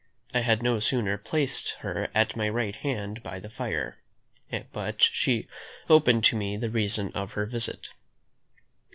[0.33, 3.99] I had no sooner placed her at my right hand by the fire,
[4.73, 5.47] but she
[5.91, 7.89] opened to me the reason of her visit.